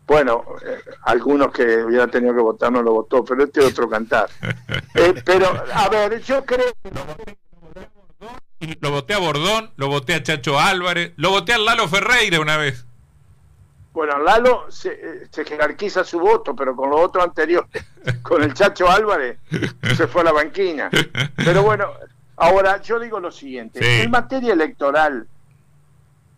Bueno, 0.06 0.42
eh, 0.64 0.78
algunos 1.02 1.52
que 1.52 1.84
hubieran 1.84 2.10
tenido 2.10 2.34
que 2.34 2.40
votar 2.40 2.72
no 2.72 2.80
lo 2.80 2.92
votó, 2.92 3.22
pero 3.22 3.44
este 3.44 3.60
es 3.60 3.66
otro 3.66 3.86
cantar. 3.86 4.30
Eh, 4.94 5.22
pero, 5.26 5.52
a 5.74 5.90
ver, 5.90 6.22
yo 6.22 6.42
creo 6.46 6.64
Lo 8.80 8.90
voté 8.90 9.12
a 9.12 9.18
Bordón, 9.18 9.72
lo 9.76 9.88
voté 9.88 10.14
a 10.14 10.22
Chacho 10.22 10.58
Álvarez, 10.58 11.12
lo 11.16 11.28
voté 11.28 11.52
a 11.52 11.58
Lalo 11.58 11.86
Ferreira 11.86 12.40
una 12.40 12.56
vez. 12.56 12.86
Bueno, 13.92 14.18
Lalo 14.18 14.70
se, 14.70 14.88
eh, 14.88 15.28
se 15.30 15.44
jerarquiza 15.44 16.02
su 16.02 16.18
voto, 16.18 16.56
pero 16.56 16.74
con 16.74 16.88
los 16.88 17.00
otros 17.00 17.24
anteriores, 17.24 17.84
con 18.22 18.42
el 18.42 18.54
Chacho 18.54 18.90
Álvarez, 18.90 19.38
se 19.94 20.06
fue 20.06 20.22
a 20.22 20.24
la 20.24 20.32
banquina. 20.32 20.88
Pero 21.36 21.62
bueno, 21.62 21.92
ahora 22.36 22.80
yo 22.82 22.98
digo 23.00 23.20
lo 23.20 23.30
siguiente, 23.30 23.80
Sí. 23.80 24.02
en 24.02 24.10
materia 24.10 24.52
electoral 24.52 25.26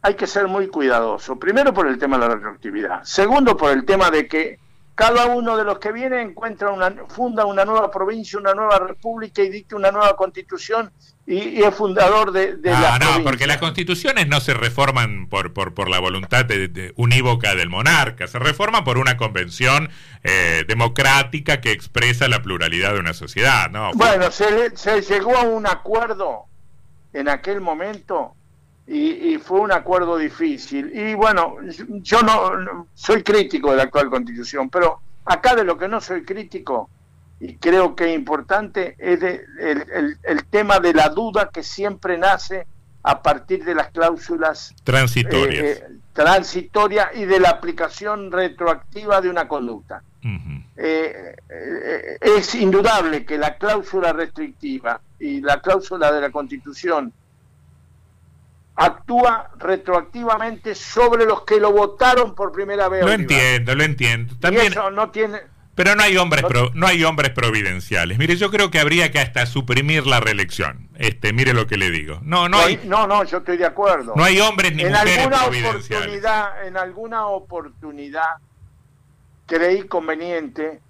hay 0.02 0.14
que 0.14 0.26
ser 0.26 0.47
muy 0.47 0.69
cuidadoso. 0.69 1.38
Primero 1.38 1.75
por 1.75 1.87
el 1.88 1.99
tema 1.99 2.19
de 2.19 2.28
la 2.28 2.35
retroactividad. 2.35 3.02
Segundo 3.02 3.57
por 3.57 3.73
el 3.73 3.85
tema 3.85 4.11
de 4.11 4.28
que 4.28 4.59
cada 4.99 5.26
uno 5.26 5.57
de 5.57 5.62
los 5.62 5.78
que 5.78 5.93
viene 5.93 6.21
encuentra 6.21 6.71
una, 6.73 6.93
funda 7.09 7.45
una 7.47 7.64
nueva 7.64 7.88
provincia, 7.88 8.37
una 8.37 8.52
nueva 8.52 8.81
república 8.81 9.43
y 9.43 9.49
dicta 9.49 9.76
una 9.76 9.93
nueva 9.93 10.17
constitución 10.17 10.90
y, 11.25 11.35
y 11.37 11.62
es 11.62 11.73
fundador 11.73 12.33
de, 12.33 12.57
de 12.57 12.71
la 12.73 12.95
Ah, 12.95 12.99
no, 12.99 13.07
provincia. 13.07 13.23
porque 13.31 13.47
las 13.47 13.59
constituciones 13.59 14.26
no 14.26 14.40
se 14.40 14.55
reforman 14.55 15.28
por, 15.28 15.52
por, 15.52 15.73
por 15.73 15.88
la 15.88 16.00
voluntad 16.00 16.45
de- 16.47 16.67
de- 16.67 16.93
unívoca 16.97 17.55
del 17.55 17.69
monarca, 17.69 18.26
se 18.26 18.40
reforman 18.40 18.83
por 18.83 18.99
una 18.99 19.17
convención 19.17 19.88
eh, 20.25 20.64
democrática 20.67 21.61
que 21.61 21.71
expresa 21.71 22.26
la 22.26 22.43
pluralidad 22.43 22.95
de 22.95 22.99
una 22.99 23.14
sociedad, 23.14 23.71
¿no? 23.71 23.93
Bueno, 23.95 24.33
se, 24.33 24.76
se 24.76 25.00
llegó 25.02 25.37
a 25.37 25.43
un 25.43 25.69
acuerdo 25.69 26.47
en 27.12 27.28
aquel 27.28 27.61
momento 27.61 28.35
y, 28.88 29.35
y 29.35 29.38
fue 29.38 29.61
un 29.61 29.71
acuerdo 29.73 30.16
difícil. 30.16 30.90
Y 30.97 31.14
bueno, 31.14 31.57
yo 32.02 32.23
no, 32.23 32.57
no- 32.57 32.87
soy 32.95 33.23
crítico 33.23 33.71
de 33.71 33.76
la 33.76 33.83
actual 33.85 34.09
constitución, 34.09 34.71
pero 34.71 35.00
acá 35.26 35.54
de 35.54 35.62
lo 35.64 35.76
que 35.76 35.88
no 35.88 36.00
soy 36.00 36.25
crítico 36.25 36.88
y 37.40 37.57
creo 37.57 37.95
que 37.95 38.11
es 38.12 38.18
importante 38.18 38.97
es 38.99 39.21
de- 39.21 39.45
el, 39.61 39.85
el- 39.92 40.18
el 40.23 40.45
tema 40.47 40.78
de 40.80 40.95
la 40.95 41.11
duda 41.11 41.50
que 41.52 41.62
siempre 41.62 42.16
nace 42.18 42.66
a 43.02 43.23
partir 43.23 43.64
de 43.64 43.75
las 43.75 43.88
cláusulas 43.90 44.75
Transitorias. 44.85 45.64
eh, 45.64 45.85
eh, 45.87 45.92
transitorias 46.14 47.09
y 47.14 47.26
de 47.26 47.38
la 47.40 47.50
aplicación 47.50 48.33
retroactiva 48.33 49.21
de 49.21 49.28
una 49.30 49.47
conducta. 49.47 50.02
Eh, 50.80 51.37
eh, 51.49 52.18
es 52.21 52.54
indudable 52.54 53.25
que 53.25 53.37
la 53.38 53.57
cláusula 53.57 54.12
restrictiva 54.12 55.00
y 55.18 55.40
la 55.40 55.61
cláusula 55.61 56.11
de 56.12 56.21
la 56.21 56.30
Constitución 56.30 57.12
actúa 58.80 59.50
retroactivamente 59.58 60.75
sobre 60.75 61.25
los 61.26 61.42
que 61.42 61.58
lo 61.58 61.73
votaron 61.73 62.35
por 62.35 62.52
primera 62.52 62.88
vez. 62.88 63.04
Lo 63.04 63.12
entiendo, 63.12 63.75
lo 63.75 63.82
entiendo. 63.82 64.35
Y 64.35 64.38
También, 64.38 64.66
eso 64.73 64.90
no 64.92 65.11
tiene. 65.11 65.40
pero 65.75 65.97
no 65.97 66.02
hay 66.04 66.16
hombres 66.16 66.42
no- 66.42 66.49
pro- 66.49 66.70
no 66.75 66.87
hay 66.87 67.02
hombres 67.02 67.30
providenciales. 67.30 68.18
Mire, 68.18 68.37
yo 68.37 68.50
creo 68.52 68.70
que 68.70 68.78
habría 68.78 69.11
que 69.11 69.18
hasta 69.18 69.47
suprimir 69.47 70.06
la 70.06 70.20
reelección. 70.20 70.88
Este, 70.97 71.32
mire 71.32 71.54
lo 71.54 71.66
que 71.66 71.76
le 71.76 71.90
digo. 71.90 72.20
No, 72.23 72.49
no 72.49 72.58
hay, 72.61 72.80
no, 72.85 73.06
no, 73.08 73.25
yo 73.25 73.38
estoy 73.38 73.56
de 73.56 73.66
acuerdo. 73.66 74.14
no 74.16 74.23
hay 74.23 74.38
hombres 74.40 74.73
ni 74.75 74.82
en 74.85 74.90
mujeres 74.92 75.18
alguna 75.18 75.42
providenciales. 75.42 75.88
oportunidad, 76.06 76.66
en 76.66 76.76
alguna 76.76 77.26
oportunidad 77.26 78.37
creí 79.47 79.82
conveniente, 79.85 80.80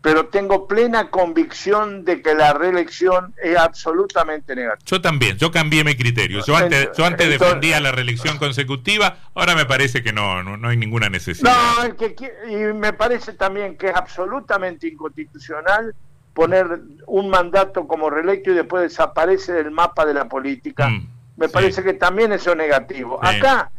pero 0.00 0.26
tengo 0.26 0.68
plena 0.68 1.10
convicción 1.10 2.04
de 2.04 2.22
que 2.22 2.34
la 2.34 2.52
reelección 2.54 3.34
es 3.42 3.56
absolutamente 3.56 4.54
negativa. 4.54 4.78
Yo 4.86 5.00
también, 5.00 5.36
yo 5.38 5.50
cambié 5.50 5.82
mi 5.82 5.96
criterio. 5.96 6.44
Yo 6.46 6.56
antes, 6.56 6.90
yo 6.96 7.04
antes 7.04 7.26
Entonces- 7.26 7.40
defendía 7.40 7.80
la 7.80 7.90
reelección 7.90 8.38
consecutiva, 8.38 9.18
ahora 9.34 9.56
me 9.56 9.66
parece 9.66 10.02
que 10.02 10.12
no, 10.12 10.42
no, 10.42 10.56
no 10.56 10.68
hay 10.68 10.76
ninguna 10.76 11.08
necesidad. 11.08 11.52
No, 11.52 11.84
el 11.84 11.96
que 11.96 12.14
y 12.48 12.56
me 12.74 12.92
parece 12.92 13.32
también 13.32 13.76
que 13.76 13.88
es 13.88 13.96
absolutamente 13.96 14.86
inconstitucional 14.86 15.94
poner 16.32 16.80
un 17.06 17.28
mandato 17.28 17.88
como 17.88 18.08
reelecto 18.08 18.52
y 18.52 18.54
después 18.54 18.84
desaparece 18.84 19.52
del 19.52 19.72
mapa 19.72 20.06
de 20.06 20.14
la 20.14 20.28
política. 20.28 20.88
Mm, 20.88 21.08
me 21.36 21.46
sí. 21.46 21.52
parece 21.52 21.82
que 21.82 21.94
también 21.94 22.32
eso 22.32 22.52
es 22.52 22.56
negativo. 22.56 23.18
Sí. 23.22 23.36
Acá, 23.36 23.72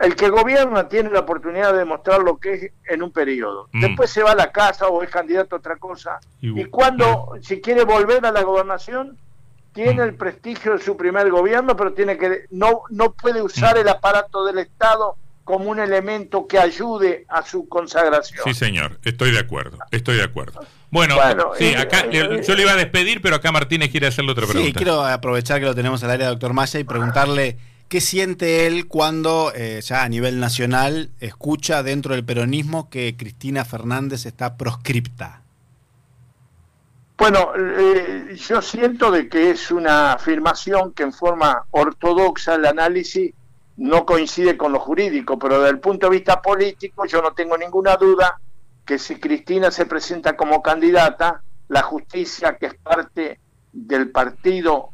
el 0.00 0.16
que 0.16 0.30
gobierna 0.30 0.88
tiene 0.88 1.10
la 1.10 1.20
oportunidad 1.20 1.72
de 1.72 1.80
demostrar 1.80 2.20
lo 2.22 2.38
que 2.38 2.52
es 2.54 2.72
en 2.88 3.02
un 3.02 3.12
periodo. 3.12 3.68
Mm. 3.72 3.80
Después 3.80 4.10
se 4.10 4.22
va 4.22 4.32
a 4.32 4.34
la 4.34 4.50
casa 4.50 4.86
o 4.88 5.02
es 5.02 5.10
candidato 5.10 5.56
a 5.56 5.58
otra 5.58 5.76
cosa. 5.76 6.18
Y- 6.40 6.58
Y, 6.60 6.64
cuando, 6.66 7.32
si 7.42 7.60
quiere 7.60 7.84
volver 7.84 8.24
a 8.24 8.32
la 8.32 8.42
gobernación, 8.42 9.18
tiene 9.74 10.02
Mm. 10.02 10.08
el 10.08 10.14
prestigio 10.14 10.72
de 10.76 10.82
su 10.82 10.96
primer 10.96 11.30
gobierno, 11.30 11.76
pero 11.76 11.92
tiene 11.92 12.16
que 12.16 12.46
no, 12.50 12.82
no 12.90 13.12
puede 13.12 13.42
usar 13.42 13.76
Mm. 13.76 13.80
el 13.80 13.88
aparato 13.88 14.44
del 14.46 14.58
Estado 14.58 15.16
como 15.44 15.68
un 15.70 15.80
elemento 15.80 16.46
que 16.46 16.58
ayude 16.58 17.24
a 17.28 17.42
su 17.42 17.68
consagración. 17.68 18.42
Sí, 18.44 18.54
señor, 18.54 18.98
estoy 19.04 19.32
de 19.32 19.40
acuerdo, 19.40 19.78
estoy 19.90 20.16
de 20.16 20.22
acuerdo. 20.24 20.60
Bueno, 20.90 21.16
Bueno, 21.16 21.50
sí, 21.58 21.66
eh, 21.66 21.76
acá 21.76 22.00
eh, 22.00 22.08
le- 22.10 22.42
yo 22.42 22.54
le 22.54 22.62
iba 22.62 22.72
a 22.72 22.76
despedir, 22.76 23.20
pero 23.20 23.36
acá 23.36 23.52
Martínez 23.52 23.90
quiere 23.90 24.06
hacerle 24.06 24.32
otra 24.32 24.46
Sí, 24.46 24.52
pregunta. 24.52 24.76
quiero 24.78 25.04
aprovechar 25.04 25.60
que 25.60 25.66
lo 25.66 25.74
tenemos 25.74 26.02
al 26.04 26.10
aire, 26.12 26.24
doctor 26.24 26.52
Maya, 26.52 26.80
y 26.80 26.84
preguntarle 26.84 27.58
qué 27.90 28.00
siente 28.00 28.68
él 28.68 28.86
cuando, 28.86 29.52
eh, 29.52 29.80
ya 29.82 30.04
a 30.04 30.08
nivel 30.08 30.38
nacional, 30.38 31.10
escucha 31.18 31.82
dentro 31.82 32.14
del 32.14 32.24
peronismo 32.24 32.88
que 32.88 33.16
Cristina 33.16 33.64
Fernández 33.64 34.26
está 34.26 34.56
proscripta. 34.56 35.42
Bueno, 37.18 37.50
eh, 37.58 38.36
yo 38.36 38.62
siento 38.62 39.10
de 39.10 39.28
que 39.28 39.50
es 39.50 39.72
una 39.72 40.12
afirmación 40.12 40.92
que 40.92 41.02
en 41.02 41.12
forma 41.12 41.64
ortodoxa 41.72 42.54
el 42.54 42.64
análisis 42.64 43.34
no 43.76 44.06
coincide 44.06 44.56
con 44.56 44.72
lo 44.72 44.78
jurídico, 44.78 45.36
pero 45.36 45.58
desde 45.58 45.70
el 45.70 45.80
punto 45.80 46.06
de 46.06 46.16
vista 46.16 46.40
político 46.40 47.06
yo 47.06 47.20
no 47.20 47.32
tengo 47.32 47.58
ninguna 47.58 47.96
duda 47.96 48.40
que 48.86 49.00
si 49.00 49.16
Cristina 49.16 49.72
se 49.72 49.86
presenta 49.86 50.36
como 50.36 50.62
candidata, 50.62 51.42
la 51.68 51.82
justicia, 51.82 52.56
que 52.56 52.66
es 52.66 52.74
parte 52.76 53.40
del 53.72 54.10
partido 54.10 54.90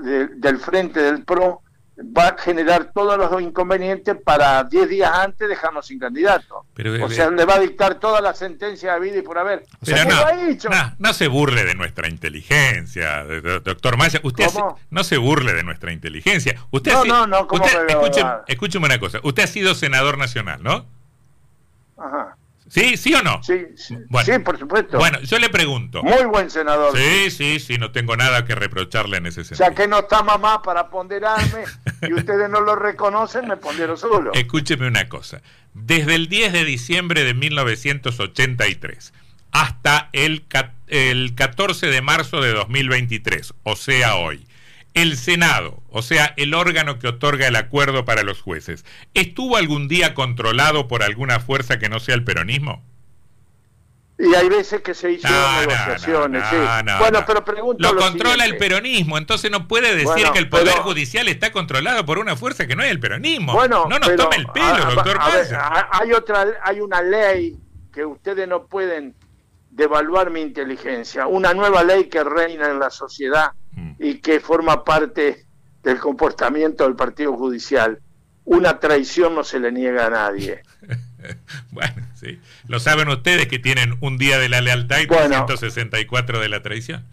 del 0.00 0.58
frente 0.58 1.00
del 1.00 1.24
PRO, 1.24 1.62
va 1.98 2.28
a 2.28 2.38
generar 2.38 2.90
todos 2.92 3.18
los 3.18 3.42
inconvenientes 3.42 4.16
para 4.16 4.64
10 4.64 4.88
días 4.88 5.10
antes 5.12 5.48
dejarnos 5.48 5.86
sin 5.86 5.98
candidato. 5.98 6.64
Pero, 6.74 6.92
o 6.92 7.08
eh, 7.08 7.14
sea, 7.14 7.30
le 7.30 7.44
va 7.44 7.56
a 7.56 7.60
dictar 7.60 7.96
toda 7.96 8.20
la 8.20 8.34
sentencia 8.34 8.94
de 8.94 9.00
vida 9.00 9.18
y 9.18 9.22
por 9.22 9.38
haber. 9.38 9.64
Pero 9.84 9.96
¿Qué 9.96 10.04
no, 10.08 10.14
ha 10.14 10.86
no, 10.88 10.96
no 10.98 11.12
se 11.12 11.28
burle 11.28 11.64
de 11.64 11.74
nuestra 11.74 12.08
inteligencia, 12.08 13.24
doctor 13.62 13.96
Maya. 13.96 14.20
Usted 14.22 14.46
no 14.90 15.04
se 15.04 15.18
burle 15.18 15.52
de 15.52 15.62
nuestra 15.64 15.92
inteligencia. 15.92 16.56
Usted 16.70 16.92
No, 16.92 17.02
ha 17.02 17.04
no, 17.04 17.26
no, 17.26 17.48
escúcheme 18.46 18.86
una 18.86 18.98
cosa. 18.98 19.20
Usted 19.22 19.42
ha 19.42 19.46
sido 19.46 19.74
senador 19.74 20.18
nacional, 20.18 20.62
¿no? 20.62 20.86
Ajá. 21.98 22.36
¿Sí, 22.72 22.96
sí 22.96 23.12
o 23.12 23.22
no? 23.22 23.42
Sí, 23.42 23.66
sí, 23.76 23.98
Bueno. 24.08 24.24
sí, 24.32 24.38
por 24.38 24.58
supuesto. 24.58 24.96
Bueno, 24.96 25.20
yo 25.20 25.38
le 25.38 25.50
pregunto. 25.50 26.02
Muy 26.02 26.24
buen 26.24 26.48
senador. 26.50 26.96
Sí, 26.96 27.30
sí, 27.30 27.60
sí, 27.60 27.76
no 27.76 27.92
tengo 27.92 28.16
nada 28.16 28.46
que 28.46 28.54
reprocharle 28.54 29.18
en 29.18 29.26
ese 29.26 29.42
O 29.42 29.44
sentido. 29.44 29.66
sea 29.66 29.74
que 29.74 29.86
no 29.86 29.98
está 29.98 30.22
mamá 30.22 30.62
para 30.62 30.88
ponderarme 30.88 31.64
y 32.08 32.14
ustedes 32.14 32.48
no 32.48 32.62
lo 32.62 32.74
reconocen, 32.74 33.46
me 33.46 33.58
pondero 33.58 33.98
solo. 33.98 34.32
Escúcheme 34.34 34.86
una 34.88 35.06
cosa. 35.10 35.42
Desde 35.74 36.14
el 36.14 36.28
10 36.30 36.54
de 36.54 36.64
diciembre 36.64 37.24
de 37.24 37.34
1983 37.34 39.12
hasta 39.50 40.08
el, 40.12 40.44
el 40.86 41.34
14 41.34 41.86
de 41.88 42.00
marzo 42.00 42.40
de 42.40 42.52
2023, 42.54 43.52
o 43.64 43.76
sea 43.76 44.14
hoy, 44.16 44.46
el 44.94 45.16
Senado, 45.16 45.82
o 45.90 46.02
sea, 46.02 46.34
el 46.36 46.54
órgano 46.54 46.98
que 46.98 47.08
otorga 47.08 47.46
el 47.48 47.56
acuerdo 47.56 48.04
para 48.04 48.22
los 48.22 48.40
jueces, 48.42 48.84
¿estuvo 49.14 49.56
algún 49.56 49.88
día 49.88 50.14
controlado 50.14 50.86
por 50.88 51.02
alguna 51.02 51.40
fuerza 51.40 51.78
que 51.78 51.88
no 51.88 51.98
sea 52.00 52.14
el 52.14 52.24
peronismo? 52.24 52.82
Y 54.18 54.34
hay 54.34 54.48
veces 54.48 54.82
que 54.82 54.94
se 54.94 55.10
hicieron 55.12 55.40
No, 55.40 55.60
negociaciones. 55.60 56.42
no, 56.42 56.50
sí. 56.50 56.56
no, 56.56 56.82
no, 56.82 56.98
bueno, 56.98 57.20
no. 57.20 57.26
pero 57.26 57.44
pregunto. 57.44 57.82
Lo 57.82 57.94
lo 57.94 58.00
controla 58.00 58.44
el 58.44 58.56
peronismo, 58.56 59.18
entonces 59.18 59.50
no 59.50 59.66
puede 59.66 59.92
decir 59.94 60.04
Bueno, 60.06 60.32
que 60.32 60.38
el 60.38 60.48
Poder 60.48 60.66
pero- 60.74 60.82
Judicial 60.84 61.26
está 61.28 61.50
controlado 61.50 62.04
por 62.04 62.18
una 62.18 62.36
fuerza 62.36 62.66
que 62.66 62.76
no 62.76 62.82
es 62.84 62.90
el 62.90 63.00
peronismo. 63.00 63.52
Bueno, 63.54 63.86
no 63.88 63.98
nos 63.98 64.10
pero, 64.10 64.24
tome 64.24 64.36
el 64.36 64.46
pelo, 64.48 64.66
a- 64.66 64.76
a- 64.88 64.94
doctor 64.94 65.16
a 65.18 65.28
ver, 65.30 65.46
hay 65.90 66.12
otra, 66.12 66.46
hay 66.62 66.80
una 66.80 67.02
ley 67.02 67.56
que 67.92 68.04
ustedes 68.04 68.46
no 68.46 68.66
pueden 68.66 69.14
devaluar 69.70 70.30
mi 70.30 70.42
inteligencia. 70.42 71.26
Una 71.26 71.52
nueva 71.54 71.82
ley 71.82 72.04
que 72.04 72.22
reina 72.22 72.68
en 72.70 72.78
la 72.78 72.90
sociedad. 72.90 73.52
Y 73.98 74.18
que 74.18 74.40
forma 74.40 74.84
parte 74.84 75.46
del 75.82 75.98
comportamiento 75.98 76.84
del 76.84 76.96
Partido 76.96 77.36
Judicial. 77.36 78.00
una 78.44 78.80
traición 78.80 79.34
no 79.36 79.44
se 79.44 79.60
le 79.60 79.70
niega 79.70 80.06
a 80.06 80.10
nadie. 80.10 80.62
bueno, 81.70 81.94
sí. 82.14 82.40
Lo 82.66 82.80
saben 82.80 83.08
ustedes 83.08 83.46
que 83.46 83.60
tienen 83.60 83.96
un 84.00 84.18
día 84.18 84.38
de 84.38 84.48
la 84.48 84.60
lealtad 84.60 84.98
y 84.98 85.06
364 85.06 86.40
de 86.40 86.48
la 86.48 86.60
traición. 86.62 87.06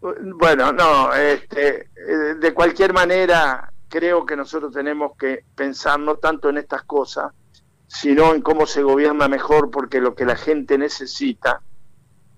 Bueno, 0.00 0.72
no, 0.72 1.12
este, 1.14 1.88
eh, 1.96 2.34
de 2.38 2.54
cualquier 2.54 2.92
manera 2.92 3.72
creo 3.88 4.26
que 4.26 4.36
nosotros 4.36 4.72
tenemos 4.72 5.16
que 5.18 5.44
pensar 5.54 5.98
no 5.98 6.16
tanto 6.16 6.48
en 6.48 6.58
estas 6.58 6.82
cosas, 6.82 7.32
sino 7.88 8.34
en 8.34 8.42
cómo 8.42 8.66
se 8.66 8.82
gobierna 8.82 9.28
mejor, 9.28 9.70
porque 9.70 10.00
lo 10.00 10.14
que 10.14 10.24
la 10.24 10.36
gente 10.36 10.78
necesita 10.78 11.60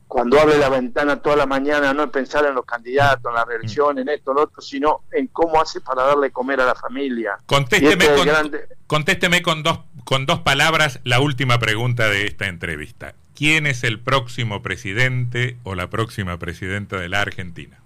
cuando 0.09 0.41
abre 0.41 0.57
la 0.57 0.71
ventana 0.71 1.21
toda 1.21 1.37
la 1.37 1.47
mañana 1.47 1.93
no 1.93 2.05
es 2.05 2.11
pensar 2.11 2.47
en 2.47 2.55
los 2.55 2.65
candidatos, 2.65 3.31
en 3.31 3.35
la 3.35 3.45
reelección, 3.45 3.97
mm. 3.97 3.99
en 3.99 4.09
esto, 4.09 4.31
en 4.31 4.37
lo 4.39 4.43
otro, 4.45 4.63
sino 4.63 5.03
en 5.13 5.27
cómo 5.29 5.61
hace 5.61 5.83
para 5.83 6.03
darle 6.03 6.31
comer 6.31 6.63
a 6.63 6.67
la 6.67 6.75
familia. 6.75 7.39
Contésteme, 7.45 8.05
este 8.05 8.17
con, 8.17 8.53
contésteme 8.87 9.43
con, 9.43 9.63
dos, 9.63 9.81
con 10.05 10.25
dos 10.25 10.41
palabras 10.41 11.01
la 11.05 11.21
última 11.21 11.59
pregunta 11.59 12.09
de 12.09 12.27
esta 12.27 12.47
entrevista. 12.47 13.15
¿Quién 13.37 13.67
es 13.67 13.85
el 13.85 14.01
próximo 14.01 14.63
presidente 14.63 15.59
o 15.63 15.75
la 15.75 15.91
próxima 15.91 16.39
presidenta 16.39 16.97
de 16.97 17.09
la 17.11 17.21
Argentina? 17.21 17.79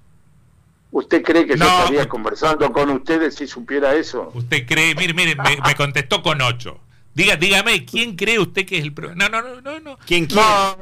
¿Usted 0.93 1.23
cree 1.23 1.47
que 1.47 1.59
yo 1.59 1.65
estaría 1.65 2.09
conversando 2.09 2.73
con 2.73 2.89
ustedes 2.91 3.35
si 3.35 3.47
supiera 3.47 3.95
eso? 3.95 4.31
¿Usted 4.35 4.65
cree? 4.67 4.95
Mire, 4.95 5.13
mire, 5.13 5.35
me, 5.35 5.75
contestó 5.75 6.23
con 6.23 6.41
ocho. 6.41 6.79
Diga, 7.15 7.37
dígame, 7.37 7.85
¿quién 7.85 8.15
cree 8.15 8.39
usted 8.39 8.65
que 8.65 8.79
es 8.79 8.85
el... 8.85 8.95
No, 9.17 9.29
no, 9.29 9.43
no, 9.43 9.61
no. 9.61 9.81
no. 9.81 9.99
¿Quién 10.07 10.27
quiere? 10.27 10.43
No, 10.43 10.77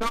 no, 0.00 0.10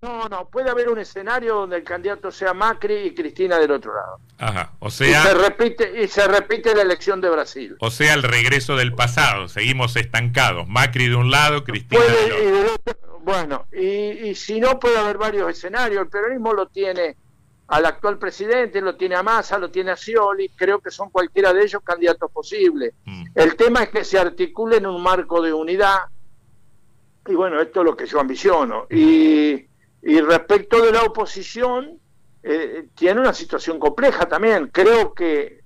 No, 0.00 0.28
no, 0.28 0.48
puede 0.48 0.70
haber 0.70 0.88
un 0.88 0.98
escenario 1.00 1.56
donde 1.56 1.76
el 1.76 1.82
candidato 1.82 2.30
sea 2.30 2.54
Macri 2.54 2.94
y 2.98 3.14
Cristina 3.14 3.58
del 3.58 3.72
otro 3.72 3.92
lado. 3.92 4.20
Ajá, 4.38 4.72
o 4.78 4.90
sea... 4.90 5.08
Y 5.08 5.26
se 5.26 5.34
repite, 5.34 6.02
y 6.04 6.06
se 6.06 6.28
repite 6.28 6.72
la 6.72 6.82
elección 6.82 7.20
de 7.20 7.28
Brasil. 7.28 7.76
O 7.80 7.90
sea, 7.90 8.14
el 8.14 8.22
regreso 8.22 8.76
del 8.76 8.94
pasado, 8.94 9.48
seguimos 9.48 9.96
estancados. 9.96 10.68
Macri 10.68 11.08
de 11.08 11.16
un 11.16 11.32
lado, 11.32 11.64
Cristina 11.64 12.00
del 12.00 12.66
otro. 12.66 13.18
Bueno, 13.24 13.66
y, 13.72 14.36
si 14.36 14.60
no, 14.60 14.78
puede 14.78 14.98
haber 14.98 15.18
varios 15.18 15.50
escenarios. 15.50 16.02
El 16.02 16.08
peronismo 16.08 16.52
lo 16.52 16.68
tiene 16.68 17.16
al 17.66 17.84
actual 17.84 18.18
presidente, 18.18 18.80
lo 18.80 18.94
tiene 18.94 19.16
a 19.16 19.24
Massa, 19.24 19.58
lo 19.58 19.68
tiene 19.68 19.90
a 19.90 19.96
Scioli, 19.96 20.48
creo 20.50 20.78
que 20.78 20.92
son 20.92 21.10
cualquiera 21.10 21.52
de 21.52 21.64
ellos 21.64 21.82
candidatos 21.84 22.30
posibles. 22.30 22.94
Mm. 23.04 23.24
El 23.34 23.56
tema 23.56 23.82
es 23.82 23.88
que 23.88 24.04
se 24.04 24.18
articule 24.18 24.76
en 24.76 24.86
un 24.86 25.02
marco 25.02 25.42
de 25.42 25.52
unidad, 25.52 25.98
y 27.26 27.34
bueno, 27.34 27.60
esto 27.60 27.80
es 27.80 27.84
lo 27.84 27.96
que 27.96 28.06
yo 28.06 28.20
ambiciono. 28.20 28.86
Y 28.88 29.66
y 30.02 30.20
respecto 30.20 30.82
de 30.82 30.92
la 30.92 31.02
oposición, 31.02 31.98
eh, 32.42 32.88
tiene 32.94 33.20
una 33.20 33.34
situación 33.34 33.78
compleja 33.78 34.26
también. 34.26 34.68
Creo 34.68 35.12
que 35.12 35.60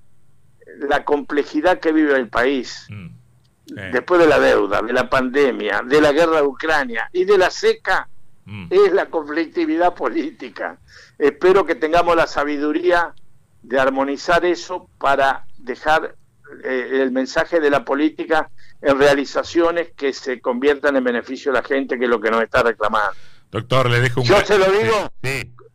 la 0.78 1.04
complejidad 1.04 1.80
que 1.80 1.92
vive 1.92 2.16
el 2.16 2.28
país, 2.28 2.86
mm. 2.88 3.90
después 3.92 4.20
de 4.20 4.26
la 4.26 4.38
deuda, 4.38 4.82
de 4.82 4.92
la 4.92 5.08
pandemia, 5.08 5.82
de 5.86 6.00
la 6.00 6.12
guerra 6.12 6.36
de 6.36 6.46
Ucrania 6.46 7.08
y 7.12 7.24
de 7.24 7.38
la 7.38 7.50
seca, 7.50 8.08
mm. 8.46 8.68
es 8.70 8.92
la 8.92 9.06
conflictividad 9.06 9.94
política. 9.94 10.78
Espero 11.18 11.66
que 11.66 11.74
tengamos 11.74 12.16
la 12.16 12.26
sabiduría 12.26 13.14
de 13.62 13.78
armonizar 13.78 14.44
eso 14.44 14.88
para 14.98 15.46
dejar 15.58 16.16
eh, 16.64 17.00
el 17.02 17.12
mensaje 17.12 17.60
de 17.60 17.70
la 17.70 17.84
política 17.84 18.50
en 18.82 18.98
realizaciones 18.98 19.92
que 19.96 20.12
se 20.12 20.40
conviertan 20.40 20.96
en 20.96 21.04
beneficio 21.04 21.52
de 21.52 21.58
la 21.60 21.64
gente, 21.64 21.98
que 21.98 22.04
es 22.04 22.10
lo 22.10 22.20
que 22.20 22.30
nos 22.30 22.42
está 22.42 22.62
reclamando. 22.62 23.12
Doctor, 23.50 23.88
le 23.88 24.00
dejo 24.00 24.20
un... 24.20 24.26
Yo 24.26 24.40
se 24.44 24.58
lo 24.58 24.66
digo. 24.66 25.12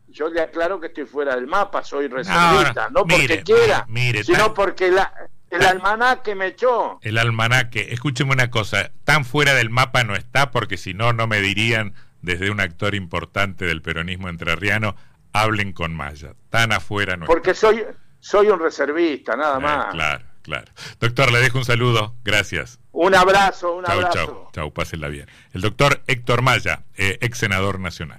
Yo 0.08 0.28
le 0.28 0.40
aclaro 0.40 0.80
que 0.80 0.88
estoy 0.88 1.04
fuera 1.04 1.34
del 1.34 1.46
mapa, 1.46 1.84
soy 1.84 2.08
reservista, 2.08 2.88
no, 2.90 3.04
porque 3.04 3.42
quiera, 3.44 3.86
sino 4.24 4.52
porque 4.52 4.90
la, 4.90 5.12
el 5.50 5.64
almanaque 5.64 6.34
me 6.34 6.48
echó. 6.48 6.98
El 7.02 7.18
almanaque, 7.18 7.88
escúcheme 7.92 8.32
una 8.32 8.50
cosa, 8.50 8.90
tan 9.04 9.24
fuera 9.24 9.54
del 9.54 9.70
mapa 9.70 10.02
no 10.04 10.16
está 10.16 10.50
porque 10.50 10.76
si 10.76 10.92
no, 10.92 11.12
no 11.12 11.26
me 11.26 11.40
dirían 11.40 11.94
desde 12.20 12.50
un 12.50 12.60
actor 12.60 12.94
importante 12.94 13.64
del 13.64 13.80
peronismo 13.80 14.28
entrerriano, 14.28 14.96
hablen 15.32 15.72
con 15.72 15.94
Maya. 15.94 16.34
Tan 16.50 16.72
afuera 16.72 17.16
no 17.16 17.26
Porque 17.26 17.54
soy, 17.54 17.84
soy 18.18 18.48
un 18.48 18.58
reservista, 18.58 19.36
nada 19.36 19.58
eh, 19.58 19.62
más. 19.62 19.94
Claro, 19.94 20.24
claro. 20.48 20.72
Doctor, 20.98 21.30
le 21.30 21.40
dejo 21.40 21.58
un 21.58 21.64
saludo, 21.64 22.14
gracias. 22.24 22.80
Un 22.92 23.14
abrazo, 23.14 23.74
un 23.74 23.88
abrazo. 23.88 24.12
Chau, 24.12 24.48
chau, 24.52 24.72
pásenla 24.72 25.08
bien. 25.08 25.28
El 25.52 25.60
doctor 25.60 26.02
Héctor 26.06 26.42
Maya, 26.42 26.84
eh, 26.96 27.18
ex 27.20 27.38
senador 27.38 27.78
nacional. 27.78 28.16